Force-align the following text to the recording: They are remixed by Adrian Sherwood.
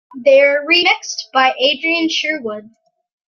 They 0.25 0.41
are 0.41 0.65
remixed 0.65 1.29
by 1.31 1.53
Adrian 1.59 2.09
Sherwood. 2.09 2.71